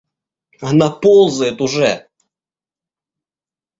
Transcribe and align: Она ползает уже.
Она 0.61 0.89
ползает 0.89 1.61
уже. 1.61 2.09